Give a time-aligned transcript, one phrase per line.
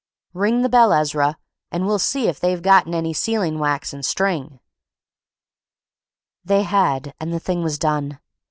[0.33, 1.37] Ring the bell, Ezra,
[1.71, 4.59] and we'll see if they've gotten any sealing wax and string."
[6.43, 8.19] They had; and the thing was done.